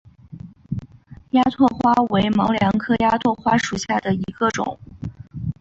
[1.29, 4.79] 鸦跖花为毛茛科鸦跖花属下的一个种。